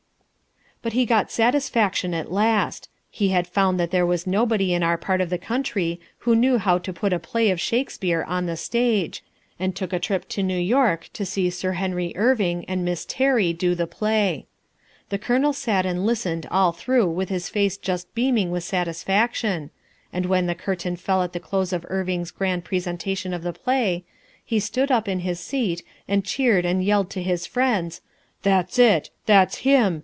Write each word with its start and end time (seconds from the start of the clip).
But 0.83 0.93
he 0.93 1.05
got 1.05 1.29
satisfaction 1.29 2.11
at 2.15 2.31
last. 2.31 2.89
He 3.11 3.29
had 3.29 3.45
found 3.45 3.79
that 3.79 3.91
there 3.91 4.03
was 4.03 4.25
nobody 4.25 4.73
in 4.73 4.81
our 4.81 4.97
part 4.97 5.21
of 5.21 5.29
the 5.29 5.37
country 5.37 6.01
who 6.25 6.35
knew 6.35 6.57
how 6.57 6.79
to 6.79 6.91
put 6.91 7.13
a 7.13 7.19
play 7.19 7.51
of 7.51 7.61
Shakespeare 7.61 8.23
on 8.23 8.47
the 8.47 8.57
stage, 8.57 9.23
and 9.59 9.75
took 9.75 9.93
a 9.93 9.99
trip 9.99 10.27
to 10.29 10.41
New 10.41 10.57
York 10.57 11.11
to 11.13 11.23
see 11.23 11.51
Sir 11.51 11.73
Henry 11.73 12.13
Irving 12.15 12.65
and 12.65 12.83
Miss 12.83 13.05
Terry 13.05 13.53
do 13.53 13.75
the 13.75 13.85
play. 13.85 14.47
The 15.09 15.19
Colonel 15.19 15.53
sat 15.53 15.85
and 15.85 16.03
listened 16.03 16.47
all 16.49 16.71
through 16.71 17.11
with 17.11 17.29
his 17.29 17.47
face 17.47 17.77
just 17.77 18.11
beaming 18.15 18.49
with 18.49 18.63
satisfaction, 18.63 19.69
and 20.11 20.25
when 20.25 20.47
the 20.47 20.55
curtain 20.55 20.95
fell 20.95 21.21
at 21.21 21.33
the 21.33 21.39
close 21.39 21.71
of 21.71 21.85
Irving's 21.89 22.31
grand 22.31 22.63
presentation 22.65 23.35
of 23.35 23.43
the 23.43 23.53
play, 23.53 24.03
he 24.43 24.59
stood 24.59 24.89
up 24.89 25.07
in 25.07 25.19
his 25.19 25.39
seat, 25.39 25.83
and 26.07 26.25
cheered 26.25 26.65
and 26.65 26.83
yelled 26.83 27.11
to 27.11 27.21
his 27.21 27.45
friends: 27.45 28.01
"That's 28.41 28.79
it! 28.79 29.11
That's 29.27 29.57
him! 29.59 29.99